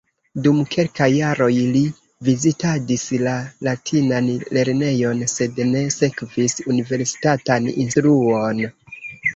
Dum 0.45 0.59
kelkaj 0.75 1.09
jaroj 1.15 1.49
li 1.75 1.83
vizitadis 2.29 3.03
la 3.27 3.35
latinan 3.69 4.33
lernejon, 4.59 5.23
sed 5.37 5.63
ne 5.77 5.85
sekvis 6.01 6.59
universitatan 6.75 7.71
instruon. 7.87 8.69